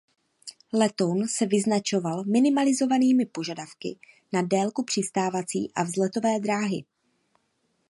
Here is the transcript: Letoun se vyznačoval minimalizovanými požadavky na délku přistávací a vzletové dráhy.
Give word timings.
Letoun 0.73 1.27
se 1.27 1.45
vyznačoval 1.45 2.23
minimalizovanými 2.25 3.25
požadavky 3.25 3.99
na 4.33 4.41
délku 4.41 4.83
přistávací 4.83 5.71
a 5.75 5.83
vzletové 5.83 6.39
dráhy. 6.39 6.85